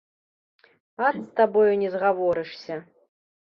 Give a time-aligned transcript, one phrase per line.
[1.07, 2.75] Ат, з табою не згаворышся!